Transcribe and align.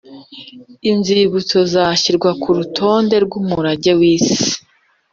inzibutso 0.91 1.57
zashyirwa 1.73 2.29
ku 2.41 2.49
rutonde 2.57 3.15
rw 3.25 3.33
umurage 3.41 3.91
w’isi 3.99 4.37